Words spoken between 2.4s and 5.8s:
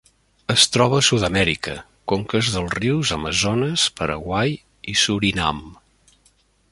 dels rius Amazones, Paraguai i Surinam.